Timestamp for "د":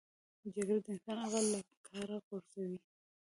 0.85-0.87